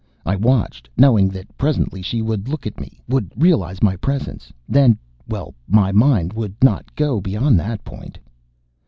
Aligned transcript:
I 0.25 0.35
watched, 0.35 0.89
knowing 0.97 1.29
that 1.29 1.55
presently 1.59 2.01
she 2.01 2.23
would 2.23 2.47
look 2.49 2.65
at 2.65 2.79
me, 2.79 2.99
would 3.07 3.31
realize 3.35 3.83
my 3.83 3.95
presence. 3.97 4.51
Then 4.67 4.97
well, 5.29 5.53
my 5.67 5.91
mind 5.91 6.33
would 6.33 6.55
not 6.63 6.95
go 6.95 7.21
beyond 7.21 7.59
that 7.59 7.83
point.... 7.83 8.17